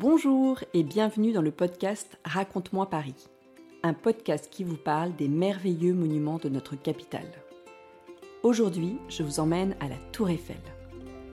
Bonjour 0.00 0.60
et 0.74 0.84
bienvenue 0.84 1.32
dans 1.32 1.42
le 1.42 1.50
podcast 1.50 2.20
Raconte-moi 2.24 2.88
Paris, 2.88 3.16
un 3.82 3.94
podcast 3.94 4.48
qui 4.48 4.62
vous 4.62 4.76
parle 4.76 5.16
des 5.16 5.26
merveilleux 5.26 5.92
monuments 5.92 6.38
de 6.38 6.48
notre 6.48 6.76
capitale. 6.76 7.32
Aujourd'hui, 8.44 8.96
je 9.08 9.24
vous 9.24 9.40
emmène 9.40 9.74
à 9.80 9.88
la 9.88 9.96
Tour 10.12 10.30
Eiffel. 10.30 10.60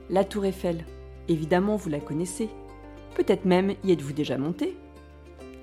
La 0.09 0.23
Tour 0.23 0.45
Eiffel, 0.45 0.83
évidemment 1.27 1.75
vous 1.75 1.89
la 1.89 1.99
connaissez, 1.99 2.49
peut-être 3.13 3.45
même 3.45 3.75
y 3.83 3.91
êtes-vous 3.91 4.13
déjà 4.13 4.39
monté. 4.39 4.75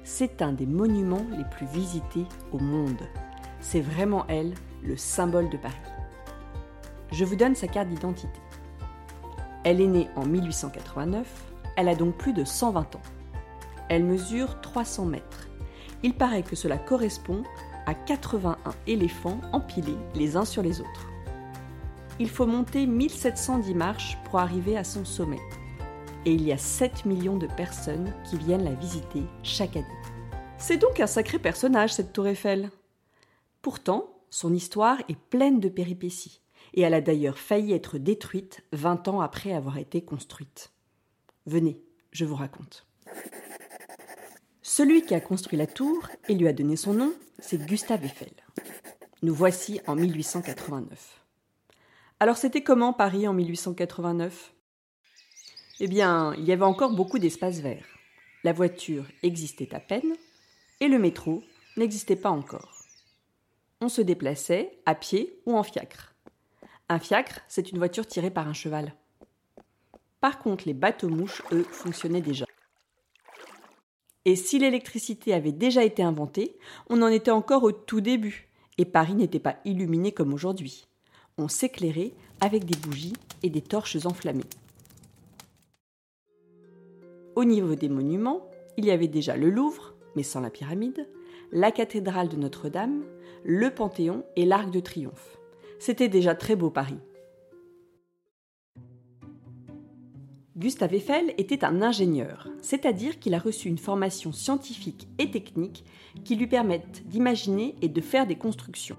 C'est 0.05 0.41
un 0.41 0.53
des 0.53 0.66
monuments 0.66 1.27
les 1.37 1.45
plus 1.57 1.66
visités 1.66 2.27
au 2.53 2.61
monde. 2.61 3.03
C'est 3.59 3.80
vraiment 3.80 4.27
elle, 4.29 4.55
le 4.84 4.96
symbole 4.96 5.50
de 5.50 5.57
Paris. 5.57 5.75
Je 7.11 7.25
vous 7.25 7.34
donne 7.34 7.57
sa 7.57 7.66
carte 7.66 7.89
d'identité. 7.89 8.39
Elle 9.64 9.80
est 9.80 9.89
née 9.89 10.09
en 10.14 10.25
1889, 10.25 11.52
elle 11.77 11.89
a 11.89 11.95
donc 11.95 12.16
plus 12.16 12.32
de 12.32 12.45
120 12.45 12.96
ans. 12.96 13.02
Elle 13.89 14.04
mesure 14.04 14.61
300 14.61 15.07
mètres. 15.07 15.49
Il 16.03 16.14
paraît 16.14 16.43
que 16.43 16.57
cela 16.57 16.79
correspond 16.79 17.43
à 17.86 17.94
81 17.94 18.57
éléphants 18.86 19.40
empilés 19.53 19.96
les 20.14 20.36
uns 20.36 20.44
sur 20.44 20.63
les 20.63 20.80
autres. 20.80 21.08
Il 22.18 22.29
faut 22.29 22.46
monter 22.46 22.86
1710 22.86 23.75
marches 23.75 24.18
pour 24.25 24.39
arriver 24.39 24.77
à 24.77 24.85
son 24.85 25.04
sommet. 25.04 25.40
Et 26.25 26.32
il 26.32 26.43
y 26.43 26.53
a 26.53 26.58
7 26.58 27.04
millions 27.04 27.36
de 27.36 27.49
personnes 27.49 28.13
qui 28.25 28.36
viennent 28.36 28.64
la 28.64 28.75
visiter 28.75 29.22
chaque 29.43 29.77
année. 29.77 29.86
C'est 30.58 30.77
donc 30.77 31.00
un 31.00 31.07
sacré 31.07 31.39
personnage, 31.39 31.94
cette 31.94 32.12
tour 32.12 32.28
Eiffel. 32.28 32.70
Pourtant, 33.62 34.08
son 34.30 34.55
histoire 34.55 34.98
est 35.08 35.19
pleine 35.19 35.58
de 35.58 35.69
péripéties 35.69 36.41
et 36.75 36.83
elle 36.83 36.94
a 36.94 37.00
d'ailleurs 37.00 37.39
failli 37.39 37.72
être 37.72 37.98
détruite 37.98 38.62
20 38.72 39.08
ans 39.08 39.20
après 39.20 39.52
avoir 39.52 39.78
été 39.78 40.02
construite. 40.02 40.72
Venez, 41.47 41.83
je 42.12 42.25
vous 42.25 42.37
raconte. 42.37 42.87
Celui 44.62 45.03
qui 45.03 45.14
a 45.14 45.20
construit 45.20 45.59
la 45.59 45.67
tour 45.67 46.08
et 46.28 46.34
lui 46.34 46.47
a 46.47 46.53
donné 46.53 46.77
son 46.77 46.94
nom, 46.94 47.12
c'est 47.41 47.66
Gustave 47.66 48.05
Eiffel. 48.05 48.33
Nous 49.22 49.34
voici 49.34 49.81
en 49.89 49.97
1889. 49.97 51.25
Alors 52.20 52.36
c'était 52.36 52.62
comment 52.62 52.92
Paris 52.92 53.27
en 53.27 53.33
1889 53.33 54.55
Eh 55.81 55.89
bien, 55.89 56.33
il 56.34 56.44
y 56.44 56.53
avait 56.53 56.62
encore 56.62 56.94
beaucoup 56.94 57.19
d'espaces 57.19 57.59
verts. 57.59 57.98
La 58.44 58.53
voiture 58.53 59.06
existait 59.25 59.75
à 59.75 59.81
peine 59.81 60.14
et 60.78 60.86
le 60.86 61.00
métro 61.00 61.42
n'existait 61.77 62.16
pas 62.16 62.31
encore. 62.31 62.84
On 63.81 63.88
se 63.88 64.00
déplaçait 64.00 64.78
à 64.86 64.94
pied 64.94 65.41
ou 65.47 65.56
en 65.56 65.64
fiacre. 65.64 66.14
Un 66.88 67.00
fiacre, 67.00 67.41
c'est 67.48 67.72
une 67.72 67.78
voiture 67.78 68.06
tirée 68.06 68.31
par 68.31 68.47
un 68.47 68.53
cheval. 68.53 68.94
Par 70.23 70.39
contre, 70.39 70.62
les 70.67 70.73
bateaux-mouches, 70.73 71.42
eux, 71.51 71.65
fonctionnaient 71.65 72.20
déjà. 72.20 72.47
Et 74.25 74.37
si 74.37 74.61
l'électricité 74.61 75.34
avait 75.34 75.51
déjà 75.51 75.83
été 75.83 76.01
inventée, 76.05 76.56
on 76.89 77.03
en 77.03 77.09
était 77.09 77.33
encore 77.33 77.65
au 77.65 77.73
tout 77.73 78.01
début, 78.01 78.48
et 78.78 78.84
Paris 78.84 79.17
n'était 79.17 79.41
pas 79.41 79.56
illuminé 79.65 80.12
comme 80.12 80.33
aujourd'hui. 80.33 80.87
On 81.39 81.48
s'éclairait 81.48 82.12
avec 82.41 82.65
des 82.65 82.78
bougies 82.78 83.15
et 83.43 83.50
des 83.50 83.62
torches 83.62 84.06
enflammées. 84.06 84.48
Au 87.34 87.45
niveau 87.45 87.75
des 87.75 87.89
monuments, 87.89 88.48
il 88.77 88.84
y 88.84 88.93
avait 88.93 89.09
déjà 89.09 89.37
le 89.37 89.50
Louvre, 89.50 89.97
mais 90.15 90.23
sans 90.23 90.41
la 90.41 90.50
pyramide, 90.50 91.09
la 91.50 91.73
cathédrale 91.73 92.28
de 92.28 92.37
Notre-Dame, 92.37 93.03
le 93.43 93.75
Panthéon 93.75 94.25
et 94.37 94.45
l'Arc 94.45 94.70
de 94.70 94.78
Triomphe. 94.78 95.37
C'était 95.81 96.09
déjà 96.09 96.37
très 96.37 96.55
beau 96.55 96.70
Paris. 96.70 97.00
Gustave 100.62 100.94
Eiffel 100.94 101.34
était 101.38 101.64
un 101.64 101.82
ingénieur, 101.82 102.46
c'est-à-dire 102.60 103.18
qu'il 103.18 103.34
a 103.34 103.41
reçu 103.41 103.66
une 103.66 103.78
formation 103.78 104.30
scientifique 104.30 105.08
et 105.19 105.28
technique 105.28 105.84
qui 106.22 106.36
lui 106.36 106.46
permettent 106.46 107.02
d'imaginer 107.04 107.74
et 107.82 107.88
de 107.88 108.00
faire 108.00 108.28
des 108.28 108.36
constructions. 108.36 108.96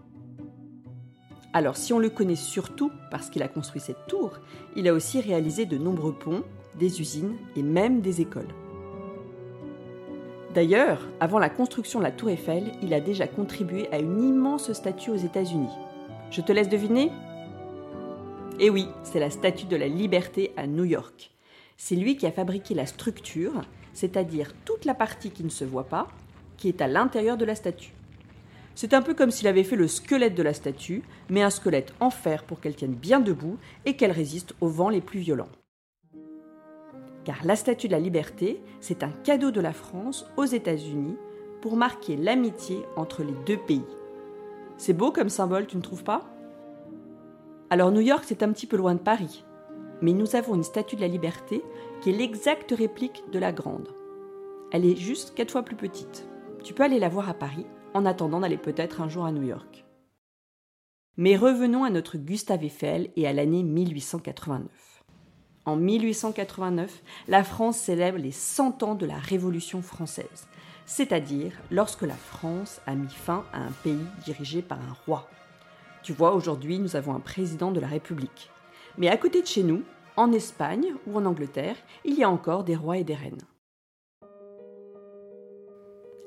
Alors 1.54 1.78
si 1.78 1.94
on 1.94 2.00
le 2.00 2.10
connaît 2.10 2.36
surtout 2.36 2.92
parce 3.10 3.30
qu'il 3.30 3.44
a 3.44 3.48
construit 3.48 3.80
cette 3.80 4.08
tour, 4.10 4.40
il 4.76 4.90
a 4.90 4.94
aussi 4.94 5.22
réalisé 5.22 5.66
de 5.66 5.78
nombreux 5.78 6.12
ponts, 6.12 6.44
des 6.78 7.00
usines 7.00 7.38
et 7.56 7.64
même 7.64 8.02
des 8.02 8.20
écoles. 8.20 8.54
D'ailleurs, 10.54 11.08
avant 11.22 11.40
la 11.40 11.50
construction 11.50 12.00
de 12.00 12.04
la 12.04 12.12
tour 12.12 12.30
Eiffel, 12.30 12.74
il 12.82 12.94
a 12.94 13.00
déjà 13.00 13.26
contribué 13.26 13.88
à 13.94 14.00
une 14.00 14.22
immense 14.22 14.74
statue 14.74 15.12
aux 15.12 15.16
États-Unis, 15.16 15.72
je 16.30 16.42
te 16.42 16.52
laisse 16.52 16.68
deviner? 16.68 17.10
Eh 18.60 18.70
oui, 18.70 18.90
c'est 19.04 19.22
la 19.22 19.30
Statue 19.30 19.68
de 19.68 19.78
la 19.78 19.88
Liberté 19.88 20.52
à 20.58 20.68
New 20.68 20.84
York. 20.84 21.33
C'est 21.78 21.96
lui 21.96 22.18
qui 22.18 22.26
a 22.26 22.32
fabriqué 22.32 22.74
la 22.74 22.86
structure, 22.86 23.62
c'est-à-dire 23.94 24.54
toute 24.66 24.86
la 24.86 24.94
partie 24.94 25.32
qui 25.32 25.44
ne 25.44 25.50
se 25.50 25.66
voit 25.66 25.88
pas, 25.88 26.08
qui 26.58 26.68
est 26.68 26.82
à 26.82 26.88
l'intérieur 26.88 27.38
de 27.38 27.46
la 27.46 27.56
statue. 27.56 27.94
C'est 28.76 28.94
un 28.94 29.02
peu 29.02 29.14
comme 29.14 29.32
s'il 29.32 29.48
avait 29.48 29.64
fait 29.64 29.76
le 29.76 29.88
squelette 29.88 30.36
de 30.36 30.44
la 30.44 30.54
statue, 30.54 31.04
mais 31.30 31.44
un 31.44 31.50
squelette 31.50 31.94
en 32.00 32.10
fer 32.10 32.44
pour 32.44 32.60
qu'elle 32.60 32.76
tienne 32.76 32.96
bien 32.96 33.20
debout 33.20 33.58
et 33.86 33.96
qu'elle 33.96 34.12
résiste 34.12 34.56
aux 34.62 34.68
vents 34.68 34.90
les 34.90 35.02
plus 35.02 35.20
violents. 35.20 35.50
Car 37.24 37.46
la 37.46 37.56
Statue 37.56 37.88
de 37.88 37.94
la 37.94 38.00
Liberté, 38.00 38.62
c'est 38.82 39.04
un 39.04 39.12
cadeau 39.24 39.52
de 39.52 39.62
la 39.62 39.72
France 39.72 40.26
aux 40.36 40.46
États-Unis 40.46 41.16
pour 41.62 41.78
marquer 41.78 42.18
l'amitié 42.18 42.80
entre 42.98 43.24
les 43.24 43.36
deux 43.46 43.58
pays. 43.58 43.86
C'est 44.78 44.92
beau 44.92 45.12
comme 45.12 45.30
symbole, 45.30 45.68
tu 45.68 45.78
ne 45.78 45.82
trouves 45.82 46.04
pas? 46.04 46.26
Alors 47.70 47.92
New 47.92 48.02
York, 48.02 48.26
c'est 48.28 48.44
un 48.44 48.52
petit 48.52 48.68
peu 48.68 48.76
loin 48.76 48.96
de 48.96 49.00
Paris. 49.00 49.46
Mais 50.04 50.14
nous 50.14 50.36
avons 50.36 50.54
une 50.54 50.64
statue 50.64 50.96
de 50.96 51.02
la 51.02 51.08
liberté 51.08 51.64
qui 52.02 52.12
est 52.12 52.18
l'exacte 52.18 52.76
réplique 52.78 53.24
de 53.32 53.40
la 53.40 53.52
grande. 53.52 53.90
Elle 54.72 54.86
est 54.86 54.96
juste 54.96 55.34
quatre 55.34 55.50
fois 55.50 55.64
plus 55.64 55.76
petite. 55.76 56.28
Tu 56.64 56.76
peux 56.76 56.84
aller 56.84 57.00
la 57.00 57.10
voir 57.10 57.28
à 57.28 57.34
Paris, 57.34 57.66
en 57.96 58.06
attendant 58.06 58.42
d'aller 58.42 58.58
peut-être 58.58 59.02
un 59.02 59.10
jour 59.10 59.26
à 59.26 59.32
New 59.32 59.42
York. 59.44 59.86
Mais 61.18 61.36
revenons 61.36 61.84
à 61.84 61.90
notre 61.90 62.18
Gustave 62.18 62.64
Eiffel 62.64 63.10
et 63.16 63.28
à 63.28 63.34
l'année 63.34 63.64
1889. 63.64 64.70
En 65.66 65.76
1889, 65.76 67.02
la 67.28 67.44
France 67.44 67.78
célèbre 67.78 68.20
les 68.20 68.32
100 68.32 68.84
ans 68.84 68.94
de 68.94 69.08
la 69.08 69.18
Révolution 69.18 69.82
française 69.82 70.48
c'est-à-dire 70.86 71.54
lorsque 71.72 72.02
la 72.02 72.16
France 72.16 72.82
a 72.86 72.96
mis 72.96 73.10
fin 73.10 73.46
à 73.54 73.60
un 73.60 73.72
pays 73.84 74.06
dirigé 74.26 74.62
par 74.62 74.80
un 74.80 74.96
roi. 75.06 75.30
Tu 76.04 76.14
vois, 76.14 76.34
aujourd'hui, 76.34 76.80
nous 76.80 76.96
avons 76.96 77.16
un 77.16 77.20
président 77.20 77.72
de 77.72 77.80
la 77.80 77.88
République. 77.88 78.50
Mais 78.98 79.08
à 79.10 79.18
côté 79.18 79.42
de 79.42 79.48
chez 79.48 79.64
nous, 79.64 79.84
en 80.16 80.32
Espagne 80.32 80.94
ou 81.08 81.18
en 81.18 81.26
Angleterre, 81.26 81.76
il 82.06 82.16
y 82.16 82.24
a 82.24 82.30
encore 82.30 82.64
des 82.64 82.76
rois 82.76 82.98
et 82.98 83.04
des 83.04 83.16
reines. 83.16 83.42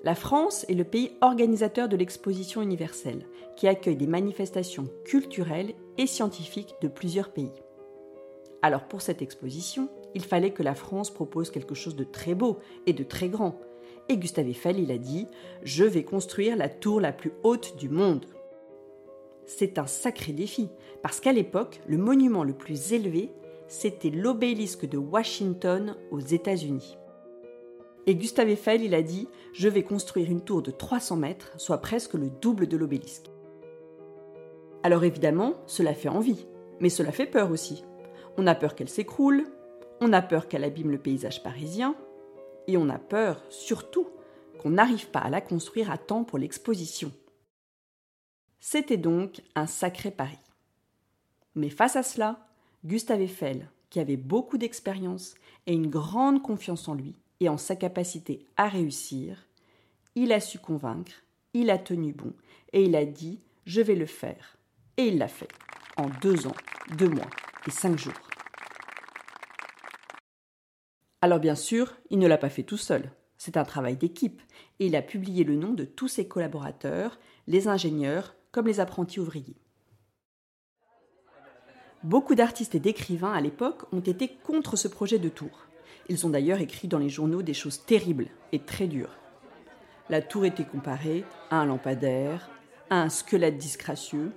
La 0.03 0.15
France 0.15 0.65
est 0.69 0.75
le 0.75 0.85
pays 0.85 1.13
organisateur 1.21 1.89
de 1.89 1.97
l'exposition 1.97 2.63
universelle, 2.63 3.27
qui 3.57 3.67
accueille 3.67 3.97
des 3.97 4.07
manifestations 4.07 4.89
culturelles 5.05 5.75
et 5.99 6.07
scientifiques 6.07 6.75
de 6.81 6.89
plusieurs 6.89 7.33
pays. 7.33 7.53
Alors 8.63 8.85
pour 8.85 9.03
cette 9.03 9.23
exposition, 9.23 9.89
il 10.15 10.25
fallait 10.25 10.53
que 10.53 10.63
la 10.63 10.75
France 10.75 11.11
propose 11.11 11.51
quelque 11.51 11.75
chose 11.75 11.97
de 11.97 12.05
très 12.05 12.35
beau 12.35 12.59
et 12.87 12.93
de 12.93 13.05
très 13.05 13.29
grand, 13.29 13.59
et 14.09 14.17
Gustave 14.19 14.49
Eiffel, 14.49 14.79
il 14.79 14.93
a 14.93 14.99
dit 14.99 15.27
Je 15.63 15.85
vais 15.85 16.05
construire 16.05 16.57
la 16.57 16.69
tour 16.69 17.01
la 17.01 17.13
plus 17.13 17.33
haute 17.43 17.77
du 17.77 17.89
monde. 17.89 18.27
C'est 19.47 19.79
un 19.79 19.87
sacré 19.87 20.33
défi, 20.33 20.69
parce 21.03 21.21
qu'à 21.21 21.33
l'époque, 21.33 21.81
le 21.87 21.97
monument 21.97 22.45
le 22.45 22.53
plus 22.53 22.93
élevé, 22.93 23.31
c'était 23.69 24.11
l'obélisque 24.11 24.89
de 24.89 24.99
Washington 24.99 25.97
aux 26.11 26.21
États-Unis. 26.21 26.99
Et 28.07 28.15
Gustave 28.15 28.51
Eiffel, 28.51 28.83
il 28.83 28.95
a 28.95 29.03
dit 29.03 29.29
Je 29.53 29.69
vais 29.69 29.83
construire 29.83 30.31
une 30.31 30.43
tour 30.43 30.63
de 30.63 30.71
300 30.71 31.17
mètres, 31.17 31.53
soit 31.57 31.79
presque 31.79 32.15
le 32.15 32.29
double 32.29 32.67
de 32.67 32.77
l'obélisque. 32.77 33.31
Alors 34.83 35.05
évidemment, 35.05 35.55
cela 35.67 35.95
fait 35.95 36.09
envie, 36.09 36.47
mais 36.81 36.91
cela 36.91 37.11
fait 37.11 37.27
peur 37.27 37.51
aussi. 37.51 37.85
On 38.37 38.47
a 38.47 38.55
peur 38.55 38.75
qu'elle 38.75 38.89
s'écroule, 38.89 39.45
on 40.01 40.13
a 40.13 40.23
peur 40.23 40.47
qu'elle 40.47 40.65
abîme 40.65 40.91
le 40.91 40.99
paysage 40.99 41.43
parisien, 41.43 41.97
et 42.69 42.77
on 42.77 42.89
a 42.89 42.99
peur, 42.99 43.43
surtout, 43.49 44.09
qu'on 44.61 44.71
n'arrive 44.71 45.09
pas 45.11 45.21
à 45.21 45.31
la 45.31 45.41
construire 45.41 45.91
à 45.91 45.99
temps 45.99 46.25
pour 46.25 46.39
l'exposition. 46.39 47.13
C'était 48.69 48.97
donc 48.97 49.43
un 49.55 49.69
sacré 49.69 50.11
pari. 50.11 50.41
Mais 51.55 51.71
face 51.71 51.95
à 51.95 52.03
cela, 52.03 52.49
Gustave 52.85 53.21
Eiffel, 53.21 53.71
qui 53.91 54.01
avait 54.01 54.17
beaucoup 54.17 54.59
d'expérience 54.59 55.37
et 55.69 55.73
une 55.73 55.87
grande 55.87 56.43
confiance 56.43 56.89
en 56.89 56.95
lui 56.95 57.15
et 57.39 57.49
en 57.49 57.59
sa 57.59 57.77
capacité 57.77 58.45
à 58.57 58.67
réussir, 58.67 59.47
il 60.17 60.33
a 60.33 60.41
su 60.41 60.59
convaincre, 60.59 61.13
il 61.55 61.71
a 61.71 61.79
tenu 61.79 62.13
bon 62.13 62.33
et 62.73 62.83
il 62.83 62.97
a 62.97 63.05
dit 63.05 63.39
Je 63.67 63.83
vais 63.83 63.95
le 63.95 64.05
faire. 64.05 64.57
Et 64.97 65.07
il 65.07 65.19
l'a 65.19 65.29
fait 65.29 65.53
en 65.97 66.09
deux 66.21 66.49
ans, 66.49 66.57
deux 66.99 67.09
mois 67.09 67.31
et 67.69 67.71
cinq 67.71 67.97
jours. 67.97 68.15
Alors 71.23 71.39
bien 71.39 71.55
sûr, 71.55 71.95
il 72.11 72.19
ne 72.19 72.27
l'a 72.27 72.37
pas 72.37 72.51
fait 72.51 72.65
tout 72.65 72.79
seul. 72.79 73.13
C'est 73.39 73.59
un 73.59 73.65
travail 73.65 73.97
d'équipe 73.97 74.43
et 74.81 74.87
il 74.87 74.97
a 74.97 75.03
publié 75.03 75.45
le 75.45 75.55
nom 75.55 75.73
de 75.73 75.85
tous 75.85 76.09
ses 76.09 76.27
collaborateurs, 76.27 77.21
les 77.47 77.69
ingénieurs 77.69 78.35
comme 78.57 78.69
les 78.69 78.81
apprentis 78.81 79.21
ouvriers. 79.21 79.61
Beaucoup 82.03 82.35
d'artistes 82.35 82.75
et 82.75 82.81
d'écrivains 82.81 83.35
à 83.35 83.43
l'époque 83.43 83.83
ont 83.93 84.01
été 84.01 84.29
contre 84.29 84.77
ce 84.77 84.89
projet 84.89 85.19
de 85.19 85.29
tour. 85.29 85.67
Ils 86.09 86.27
ont 86.27 86.31
d'ailleurs 86.31 86.63
écrit 86.63 86.89
dans 86.89 86.99
les 86.99 87.11
journaux 87.11 87.43
des 87.43 87.53
choses 87.53 87.85
terribles 87.85 88.29
et 88.53 88.61
très 88.61 88.87
dures. 88.87 89.19
La 90.09 90.23
tour 90.23 90.47
était 90.47 90.65
comparée 90.65 91.23
à 91.51 91.57
un 91.57 91.67
lampadaire, 91.67 92.49
à 92.89 93.03
un 93.03 93.11
squelette 93.11 93.59
disgracieux, 93.59 94.33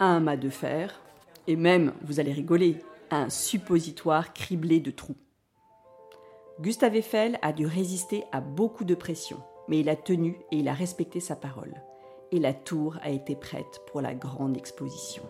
à 0.00 0.06
un 0.06 0.20
mât 0.20 0.38
de 0.38 0.48
fer, 0.48 1.02
et 1.46 1.56
même, 1.56 1.92
vous 2.00 2.20
allez 2.20 2.32
rigoler, 2.32 2.78
à 3.10 3.18
un 3.18 3.28
suppositoire 3.28 4.32
criblé 4.32 4.80
de 4.80 4.92
trous. 4.92 5.18
Gustave 6.58 6.96
Eiffel 6.96 7.38
a 7.42 7.52
dû 7.52 7.66
résister 7.66 8.24
à 8.32 8.40
beaucoup 8.40 8.86
de 8.86 8.94
pression, 8.94 9.42
mais 9.68 9.80
il 9.80 9.90
a 9.90 9.96
tenu 9.96 10.38
et 10.52 10.56
il 10.56 10.68
a 10.68 10.72
respecté 10.72 11.20
sa 11.20 11.36
parole. 11.36 11.74
Et 12.30 12.38
la 12.38 12.52
tour 12.52 12.98
a 13.02 13.10
été 13.10 13.34
prête 13.34 13.80
pour 13.86 14.02
la 14.02 14.14
grande 14.14 14.56
exposition. 14.56 15.22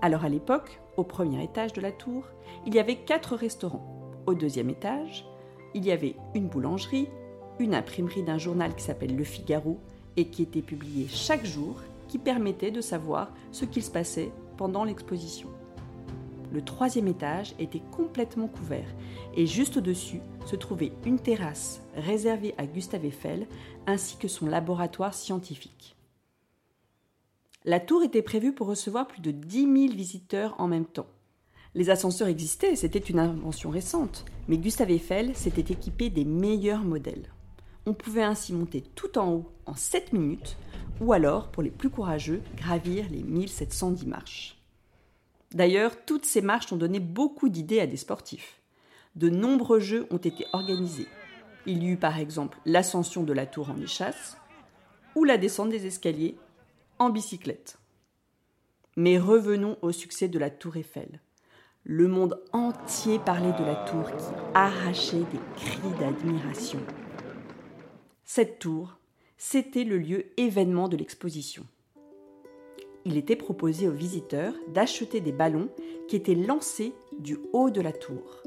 Alors 0.00 0.24
à 0.24 0.30
l'époque, 0.30 0.80
au 0.96 1.04
premier 1.04 1.44
étage 1.44 1.74
de 1.74 1.82
la 1.82 1.92
tour, 1.92 2.24
il 2.66 2.74
y 2.74 2.78
avait 2.78 2.96
quatre 2.96 3.36
restaurants. 3.36 3.84
Au 4.26 4.32
deuxième 4.32 4.70
étage, 4.70 5.26
il 5.74 5.84
y 5.84 5.92
avait 5.92 6.16
une 6.34 6.48
boulangerie, 6.48 7.08
une 7.58 7.74
imprimerie 7.74 8.22
d'un 8.22 8.38
journal 8.38 8.74
qui 8.74 8.82
s'appelle 8.82 9.14
Le 9.14 9.24
Figaro 9.24 9.78
et 10.16 10.28
qui 10.28 10.42
était 10.42 10.62
publié 10.62 11.06
chaque 11.08 11.44
jour, 11.44 11.76
qui 12.08 12.18
permettait 12.18 12.70
de 12.70 12.80
savoir 12.80 13.28
ce 13.52 13.66
qu'il 13.66 13.82
se 13.82 13.90
passait 13.90 14.32
pendant 14.56 14.84
l'exposition. 14.84 15.48
Le 16.52 16.62
troisième 16.62 17.06
étage 17.06 17.54
était 17.58 17.82
complètement 17.92 18.48
couvert 18.48 18.88
et 19.36 19.46
juste 19.46 19.76
au-dessus 19.76 20.20
se 20.46 20.56
trouvait 20.56 20.92
une 21.04 21.20
terrasse 21.20 21.80
réservée 21.94 22.54
à 22.58 22.66
Gustave 22.66 23.04
Eiffel 23.04 23.46
ainsi 23.86 24.16
que 24.16 24.26
son 24.26 24.46
laboratoire 24.46 25.14
scientifique. 25.14 25.96
La 27.64 27.78
tour 27.78 28.02
était 28.02 28.22
prévue 28.22 28.52
pour 28.52 28.66
recevoir 28.66 29.06
plus 29.06 29.20
de 29.20 29.30
10 29.30 29.88
000 29.88 29.94
visiteurs 29.94 30.54
en 30.58 30.66
même 30.66 30.86
temps. 30.86 31.06
Les 31.74 31.90
ascenseurs 31.90 32.26
existaient, 32.26 32.74
c'était 32.74 32.98
une 32.98 33.20
invention 33.20 33.70
récente, 33.70 34.24
mais 34.48 34.58
Gustave 34.58 34.90
Eiffel 34.90 35.36
s'était 35.36 35.72
équipé 35.72 36.10
des 36.10 36.24
meilleurs 36.24 36.82
modèles. 36.82 37.30
On 37.86 37.94
pouvait 37.94 38.24
ainsi 38.24 38.52
monter 38.52 38.82
tout 38.94 39.18
en 39.18 39.32
haut 39.32 39.52
en 39.66 39.74
7 39.74 40.12
minutes, 40.12 40.56
ou 41.00 41.12
alors, 41.12 41.48
pour 41.48 41.62
les 41.62 41.70
plus 41.70 41.90
courageux, 41.90 42.42
gravir 42.56 43.06
les 43.10 43.22
1710 43.22 44.06
marches. 44.06 44.59
D'ailleurs, 45.52 46.04
toutes 46.04 46.24
ces 46.24 46.42
marches 46.42 46.72
ont 46.72 46.76
donné 46.76 47.00
beaucoup 47.00 47.48
d'idées 47.48 47.80
à 47.80 47.86
des 47.86 47.96
sportifs. 47.96 48.60
De 49.16 49.28
nombreux 49.28 49.80
jeux 49.80 50.06
ont 50.10 50.18
été 50.18 50.46
organisés. 50.52 51.08
Il 51.66 51.82
y 51.82 51.88
eut 51.88 51.96
par 51.96 52.18
exemple 52.18 52.58
l'ascension 52.64 53.24
de 53.24 53.32
la 53.32 53.46
tour 53.46 53.70
en 53.70 53.80
échasse, 53.80 54.36
ou 55.16 55.24
la 55.24 55.38
descente 55.38 55.70
des 55.70 55.86
escaliers 55.86 56.36
en 56.98 57.10
bicyclette. 57.10 57.78
Mais 58.96 59.18
revenons 59.18 59.76
au 59.82 59.92
succès 59.92 60.28
de 60.28 60.38
la 60.38 60.50
tour 60.50 60.76
Eiffel. 60.76 61.20
Le 61.84 62.06
monde 62.06 62.40
entier 62.52 63.18
parlait 63.18 63.58
de 63.58 63.64
la 63.64 63.74
tour 63.74 64.04
qui 64.04 64.24
arrachait 64.54 65.18
des 65.18 65.40
cris 65.56 65.90
d'admiration. 65.98 66.80
Cette 68.24 68.58
tour, 68.58 68.98
c'était 69.38 69.84
le 69.84 69.98
lieu 69.98 70.26
événement 70.36 70.88
de 70.88 70.96
l'exposition. 70.96 71.66
Il 73.10 73.16
était 73.16 73.34
proposé 73.34 73.88
aux 73.88 73.92
visiteurs 73.92 74.54
d'acheter 74.68 75.20
des 75.20 75.32
ballons 75.32 75.68
qui 76.06 76.14
étaient 76.14 76.36
lancés 76.36 76.92
du 77.18 77.38
haut 77.52 77.68
de 77.68 77.80
la 77.80 77.92
tour. 77.92 78.44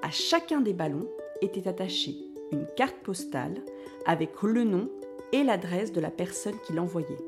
À 0.00 0.10
chacun 0.10 0.62
des 0.62 0.72
ballons 0.72 1.06
était 1.42 1.68
attachée 1.68 2.16
une 2.50 2.66
carte 2.76 2.96
postale 3.02 3.62
avec 4.06 4.42
le 4.42 4.64
nom 4.64 4.88
et 5.32 5.44
l'adresse 5.44 5.92
de 5.92 6.00
la 6.00 6.10
personne 6.10 6.58
qui 6.66 6.72
l'envoyait. 6.72 7.18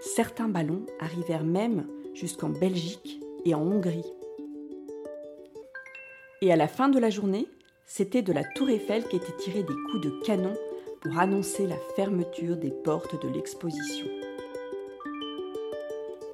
Certains 0.00 0.48
ballons 0.48 0.86
arrivèrent 0.98 1.44
même 1.44 1.86
jusqu'en 2.14 2.48
Belgique 2.48 3.20
et 3.44 3.54
en 3.54 3.62
Hongrie. 3.62 4.12
Et 6.42 6.52
à 6.52 6.56
la 6.56 6.66
fin 6.66 6.88
de 6.88 6.98
la 6.98 7.10
journée, 7.10 7.46
c'était 7.86 8.22
de 8.22 8.32
la 8.32 8.42
tour 8.42 8.70
Eiffel 8.70 9.04
qu'étaient 9.04 9.36
tirés 9.38 9.62
des 9.62 9.74
coups 9.88 10.02
de 10.02 10.20
canon 10.24 10.54
pour 11.00 11.16
annoncer 11.16 11.68
la 11.68 11.78
fermeture 11.94 12.56
des 12.56 12.72
portes 12.72 13.24
de 13.24 13.32
l'exposition. 13.32 14.19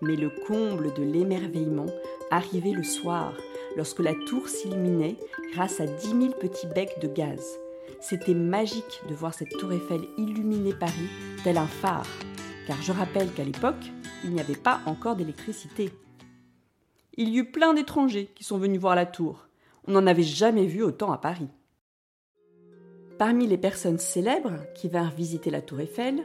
Mais 0.03 0.17
le 0.17 0.31
comble 0.47 0.93
de 0.95 1.03
l'émerveillement 1.03 1.87
arrivait 2.31 2.73
le 2.73 2.83
soir, 2.83 3.35
lorsque 3.77 4.01
la 4.01 4.15
tour 4.27 4.49
s'illuminait 4.49 5.17
grâce 5.53 5.81
à 5.81 5.87
dix 5.87 6.15
mille 6.15 6.35
petits 6.35 6.67
becs 6.67 7.01
de 7.01 7.09
gaz. 7.09 7.59
C'était 8.01 8.35
magique 8.35 9.01
de 9.09 9.15
voir 9.15 9.33
cette 9.35 9.57
tour 9.59 9.73
Eiffel 9.73 10.03
illuminer 10.19 10.75
Paris 10.75 11.09
tel 11.45 11.57
un 11.57 11.67
phare 11.67 12.07
car 12.67 12.83
je 12.83 12.93
rappelle 12.93 13.33
qu'à 13.33 13.45
l'époque, 13.45 13.93
il 14.25 14.31
n'y 14.31 14.41
avait 14.41 14.57
pas 14.57 14.81
encore 14.87 15.17
d'électricité. 15.17 15.91
Il 17.17 17.29
y 17.29 17.39
eut 17.39 17.51
plein 17.51 17.73
d'étrangers 17.73 18.29
qui 18.35 18.45
sont 18.45 18.59
venus 18.59 18.81
voir 18.81 18.97
la 18.97 19.07
tour. 19.07 19.47
On 19.87 19.93
n'en 19.93 20.07
avait 20.07 20.23
jamais 20.23 20.67
vu 20.67 20.83
autant 20.83 21.13
à 21.13 21.19
Paris. 21.19 21.49
Parmi 23.19 23.47
les 23.47 23.57
personnes 23.57 23.99
célèbres 23.99 24.59
qui 24.75 24.89
vinrent 24.89 25.15
visiter 25.15 25.51
la 25.51 25.63
tour 25.63 25.81
Eiffel, 25.81 26.23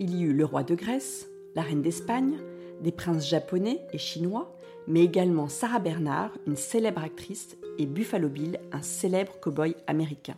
il 0.00 0.14
y 0.14 0.22
eut 0.24 0.34
le 0.34 0.44
roi 0.44 0.64
de 0.64 0.74
Grèce, 0.74 1.28
la 1.54 1.62
reine 1.62 1.80
d'Espagne, 1.80 2.38
des 2.80 2.92
princes 2.92 3.28
japonais 3.28 3.80
et 3.92 3.98
chinois, 3.98 4.54
mais 4.86 5.02
également 5.02 5.48
Sarah 5.48 5.78
Bernard, 5.78 6.30
une 6.46 6.56
célèbre 6.56 7.02
actrice, 7.02 7.56
et 7.78 7.86
Buffalo 7.86 8.28
Bill, 8.28 8.60
un 8.72 8.82
célèbre 8.82 9.38
cow-boy 9.40 9.74
américain. 9.86 10.36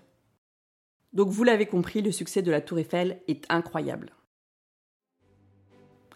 Donc 1.13 1.29
vous 1.29 1.45
l'avez 1.45 1.67
compris, 1.67 2.03
le 2.03 2.13
succès 2.13 2.43
de 2.43 2.51
la 2.51 2.61
tour 2.61 2.79
Eiffel 2.79 3.21
est 3.29 3.45
incroyable. 3.49 4.13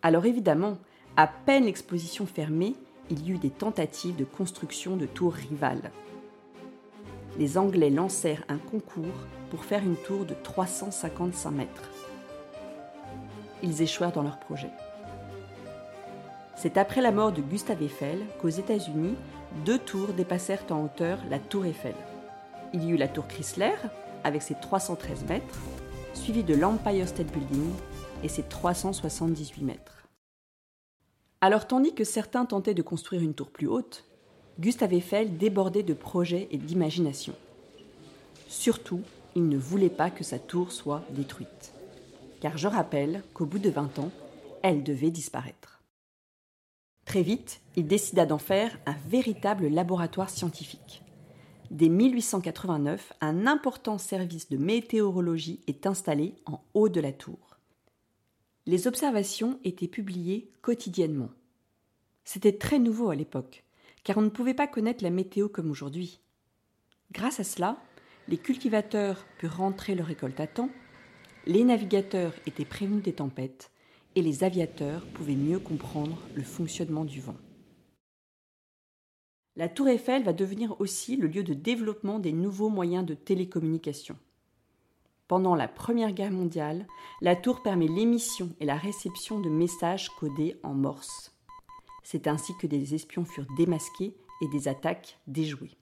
Alors 0.03 0.27
évidemment, 0.27 0.79
à 1.17 1.27
peine 1.27 1.65
l'exposition 1.65 2.27
fermée, 2.27 2.75
il 3.11 3.27
y 3.27 3.33
eut 3.33 3.39
des 3.39 3.51
tentatives 3.51 4.17
de 4.17 4.25
construction 4.25 4.97
de 4.97 5.07
tours 5.07 5.35
rivales. 5.35 5.91
Les 7.39 7.59
Anglais 7.59 7.91
lancèrent 7.91 8.45
un 8.49 8.59
concours 8.59 9.27
pour 9.51 9.65
faire 9.65 9.83
une 9.83 9.97
tour 9.97 10.25
de 10.25 10.35
355 10.35 11.51
mètres. 11.51 11.91
Ils 13.63 13.83
échouèrent 13.83 14.13
dans 14.13 14.23
leur 14.23 14.39
projet. 14.39 14.71
C'est 16.63 16.77
après 16.77 17.01
la 17.01 17.11
mort 17.11 17.33
de 17.33 17.41
Gustave 17.41 17.83
Eiffel 17.83 18.19
qu'aux 18.39 18.51
États-Unis, 18.51 19.15
deux 19.65 19.79
tours 19.79 20.13
dépassèrent 20.13 20.67
en 20.69 20.85
hauteur 20.85 21.19
la 21.31 21.39
tour 21.39 21.65
Eiffel. 21.65 21.95
Il 22.75 22.85
y 22.85 22.91
eut 22.91 22.99
la 22.99 23.09
tour 23.09 23.27
Chrysler, 23.27 23.77
avec 24.25 24.43
ses 24.43 24.57
313 24.57 25.25
mètres, 25.25 25.59
suivie 26.13 26.45
de 26.45 26.53
l'Empire 26.53 27.09
State 27.09 27.33
Building 27.33 27.73
et 28.23 28.29
ses 28.29 28.43
378 28.43 29.63
mètres. 29.63 30.07
Alors 31.41 31.67
tandis 31.67 31.95
que 31.95 32.05
certains 32.05 32.45
tentaient 32.45 32.75
de 32.75 32.83
construire 32.83 33.23
une 33.23 33.33
tour 33.33 33.49
plus 33.49 33.67
haute, 33.67 34.05
Gustave 34.59 34.93
Eiffel 34.93 35.39
débordait 35.39 35.83
de 35.83 35.95
projets 35.95 36.47
et 36.51 36.59
d'imagination. 36.59 37.33
Surtout, 38.49 39.01
il 39.35 39.49
ne 39.49 39.57
voulait 39.57 39.89
pas 39.89 40.11
que 40.11 40.25
sa 40.25 40.39
tour 40.39 40.73
soit 40.73 41.05
détruite. 41.09 41.73
Car 42.43 42.59
je 42.59 42.69
rappelle 42.69 43.23
qu'au 43.33 43.47
bout 43.47 43.61
de 43.61 43.71
20 43.71 43.99
ans, 43.99 44.11
elle 44.63 44.83
devait 44.83 45.11
disparaître. 45.11 45.80
Très 47.11 47.23
vite, 47.23 47.61
il 47.75 47.89
décida 47.89 48.25
d'en 48.25 48.39
faire 48.39 48.79
un 48.87 48.95
véritable 49.09 49.67
laboratoire 49.67 50.31
scientifique. 50.31 51.03
Dès 51.73 51.89
1889, 51.89 53.13
un 53.21 53.49
important 53.49 53.99
service 53.99 54.49
de 54.49 54.57
météorologie 54.57 55.61
est 55.67 55.87
installé 55.87 56.35
en 56.47 56.63
haut 56.75 56.89
de 56.89 57.01
la 57.01 57.13
tour 57.13 57.51
les 58.71 58.87
observations 58.87 59.59
étaient 59.65 59.89
publiées 59.89 60.53
quotidiennement. 60.63 61.31
C'était 62.25 62.57
très 62.57 62.79
nouveau 62.79 63.11
à 63.11 63.17
l'époque, 63.17 63.65
car 64.05 64.19
on 64.19 64.23
ne 64.23 64.29
pouvait 64.29 64.55
pas 64.55 64.69
connaître 64.69 65.03
la 65.03 65.11
météo 65.11 65.49
comme 65.49 65.73
aujourd'hui. 65.73 66.21
Grâce 67.11 67.41
à 67.41 67.45
cela, 67.45 67.83
les 68.29 68.39
cultivateurs 68.39 69.27
purent 69.39 69.57
rentrer 69.57 69.97
leur 69.97 70.07
récolte 70.07 70.39
à 70.39 70.47
temps, 70.47 70.71
les 71.47 71.65
navigateurs 71.65 72.33
étaient 72.47 72.65
prévenus 72.65 73.03
des 73.03 73.15
tempêtes, 73.15 73.73
et 74.17 74.23
les 74.23 74.45
aviateurs 74.45 75.05
pouvaient 75.15 75.35
mieux 75.35 75.59
comprendre 75.59 76.19
le 76.35 76.43
fonctionnement 76.43 77.05
du 77.05 77.21
vent. 77.21 77.37
La 79.57 79.69
tour 79.69 79.89
Eiffel 79.89 80.23
va 80.23 80.33
devenir 80.33 80.81
aussi 80.81 81.17
le 81.17 81.27
lieu 81.27 81.43
de 81.43 81.55
développement 81.55 82.19
des 82.19 82.33
nouveaux 82.33 82.69
moyens 82.69 83.05
de 83.05 83.15
télécommunication. 83.15 84.17
Pendant 85.29 85.55
la 85.55 85.69
Première 85.69 86.13
Guerre 86.13 86.33
mondiale, 86.33 86.87
la 87.21 87.37
tour 87.37 87.63
permet 87.63 87.87
l'émission 87.87 88.51
et 88.59 88.65
la 88.65 88.77
réception 88.77 89.39
de 89.39 89.49
messages 89.49 90.09
codés 90.09 90.57
en 90.63 90.75
morse. 90.75 91.37
C'est 92.03 92.27
ainsi 92.27 92.57
que 92.57 92.67
des 92.67 92.95
espions 92.95 93.25
furent 93.25 93.47
démasqués 93.57 94.17
et 94.41 94.49
des 94.49 94.67
attaques 94.67 95.19
déjouées. 95.27 95.80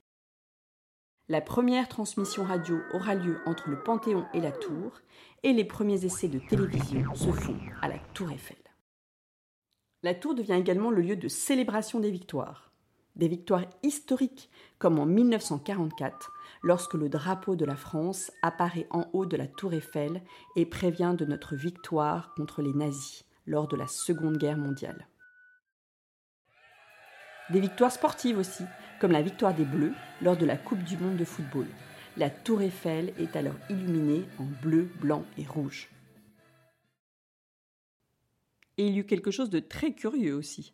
La 1.29 1.41
première 1.41 1.87
transmission 1.87 2.43
radio 2.43 2.81
aura 2.93 3.15
lieu 3.15 3.39
entre 3.45 3.69
le 3.69 3.81
Panthéon 3.81 4.25
et 4.33 4.41
la 4.41 4.51
tour, 4.51 4.91
et 5.43 5.53
les 5.53 5.63
premiers 5.63 6.03
essais 6.03 6.27
de 6.27 6.39
télévision 6.39 7.13
se 7.15 7.31
font 7.31 7.57
à 7.81 7.87
la 7.87 7.99
tour 8.13 8.31
Eiffel. 8.31 8.57
La 10.03 10.15
tour 10.15 10.33
devient 10.33 10.53
également 10.53 10.89
le 10.89 11.01
lieu 11.01 11.15
de 11.15 11.27
célébration 11.27 11.99
des 11.99 12.11
victoires 12.11 12.69
des 13.19 13.27
victoires 13.27 13.65
historiques 13.83 14.49
comme 14.79 14.97
en 14.97 15.05
1944 15.05 16.31
lorsque 16.63 16.93
le 16.93 17.09
drapeau 17.09 17.55
de 17.55 17.65
la 17.65 17.75
France 17.75 18.31
apparaît 18.41 18.87
en 18.89 19.05
haut 19.13 19.25
de 19.25 19.37
la 19.37 19.47
tour 19.47 19.73
Eiffel 19.73 20.23
et 20.55 20.65
prévient 20.65 21.15
de 21.17 21.25
notre 21.25 21.55
victoire 21.55 22.33
contre 22.35 22.61
les 22.61 22.73
nazis 22.73 23.25
lors 23.45 23.67
de 23.67 23.75
la 23.75 23.87
Seconde 23.87 24.37
Guerre 24.37 24.57
mondiale. 24.57 25.07
Des 27.49 27.59
victoires 27.59 27.91
sportives 27.91 28.37
aussi, 28.37 28.63
comme 28.99 29.11
la 29.11 29.21
victoire 29.21 29.53
des 29.53 29.65
Bleus 29.65 29.93
lors 30.21 30.37
de 30.37 30.45
la 30.45 30.57
Coupe 30.57 30.83
du 30.83 30.97
Monde 30.97 31.17
de 31.17 31.25
football. 31.25 31.67
La 32.17 32.29
tour 32.29 32.61
Eiffel 32.61 33.13
est 33.17 33.35
alors 33.35 33.55
illuminée 33.69 34.25
en 34.39 34.45
bleu, 34.61 34.89
blanc 34.99 35.23
et 35.37 35.45
rouge. 35.45 35.89
Et 38.77 38.87
il 38.87 38.95
y 38.95 38.99
eut 38.99 39.05
quelque 39.05 39.31
chose 39.31 39.49
de 39.49 39.59
très 39.59 39.93
curieux 39.93 40.35
aussi. 40.35 40.73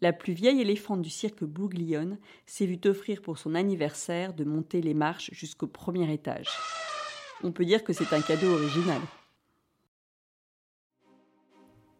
La 0.00 0.12
plus 0.12 0.32
vieille 0.32 0.60
éléphante 0.60 1.00
du 1.00 1.10
cirque 1.10 1.44
Bouglione 1.44 2.18
s'est 2.44 2.66
vue 2.66 2.80
offrir 2.86 3.22
pour 3.22 3.38
son 3.38 3.54
anniversaire 3.54 4.34
de 4.34 4.44
monter 4.44 4.82
les 4.82 4.94
marches 4.94 5.30
jusqu'au 5.32 5.66
premier 5.66 6.12
étage. 6.12 6.48
On 7.42 7.52
peut 7.52 7.64
dire 7.64 7.84
que 7.84 7.92
c'est 7.92 8.12
un 8.12 8.20
cadeau 8.20 8.52
original. 8.52 9.00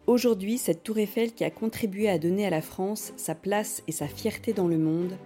Aujourd'hui, 0.07 0.59
cette 0.59 0.83
tour 0.83 0.99
Eiffel 0.99 1.33
qui 1.33 1.45
a 1.45 1.51
contribué 1.51 2.09
à 2.09 2.19
donner 2.19 2.45
à 2.45 2.51
la 2.51 2.61
France 2.61 3.13
sa 3.17 3.35
place 3.35 3.85
et 3.87 3.93
sa 3.93 4.09
fierté 4.09 4.53
dans 4.53 4.67
le 4.67 4.79
monde 4.79 5.17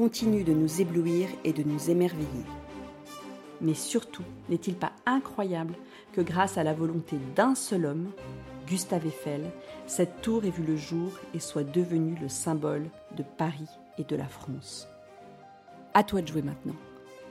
continue 0.00 0.44
de 0.44 0.54
nous 0.54 0.80
éblouir 0.80 1.28
et 1.44 1.52
de 1.52 1.62
nous 1.62 1.90
émerveiller. 1.90 2.46
Mais 3.60 3.74
surtout, 3.74 4.22
n'est-il 4.48 4.74
pas 4.74 4.92
incroyable 5.04 5.74
que 6.14 6.22
grâce 6.22 6.56
à 6.56 6.64
la 6.64 6.72
volonté 6.72 7.18
d'un 7.36 7.54
seul 7.54 7.84
homme, 7.84 8.10
Gustave 8.66 9.06
Eiffel, 9.06 9.50
cette 9.86 10.22
tour 10.22 10.46
ait 10.46 10.50
vu 10.50 10.62
le 10.62 10.78
jour 10.78 11.12
et 11.34 11.38
soit 11.38 11.64
devenue 11.64 12.16
le 12.18 12.30
symbole 12.30 12.88
de 13.14 13.22
Paris 13.22 13.68
et 13.98 14.04
de 14.04 14.16
la 14.16 14.26
France? 14.26 14.88
À 15.92 16.02
toi 16.02 16.22
de 16.22 16.28
jouer 16.28 16.40
maintenant. 16.40 16.76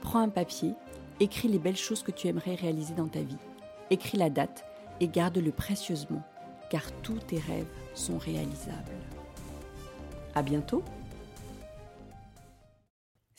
Prends 0.01 0.19
un 0.19 0.29
papier, 0.29 0.73
écris 1.19 1.47
les 1.47 1.57
belles 1.57 1.75
choses 1.75 2.03
que 2.03 2.11
tu 2.11 2.27
aimerais 2.27 2.53
réaliser 2.53 2.93
dans 2.93 3.07
ta 3.07 3.21
vie. 3.21 3.37
Écris 3.89 4.19
la 4.19 4.29
date 4.29 4.63
et 4.99 5.07
garde-le 5.07 5.51
précieusement, 5.51 6.21
car 6.69 6.83
tous 7.01 7.17
tes 7.17 7.39
rêves 7.39 7.65
sont 7.95 8.19
réalisables. 8.19 8.93
À 10.35 10.43
bientôt! 10.43 10.83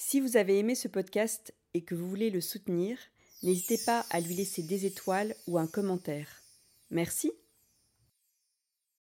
Si 0.03 0.19
vous 0.19 0.39
avez 0.39 0.59
aimé 0.59 0.75
ce 0.75 0.89
podcast 0.89 1.53
et 1.75 1.83
que 1.83 1.95
vous 1.95 2.09
voulez 2.09 2.31
le 2.31 2.41
soutenir, 2.41 2.97
n'hésitez 3.43 3.77
pas 3.85 4.07
à 4.09 4.19
lui 4.19 4.35
laisser 4.35 4.63
des 4.63 4.87
étoiles 4.87 5.37
ou 5.47 5.59
un 5.59 5.67
commentaire. 5.67 6.43
Merci 6.91 7.31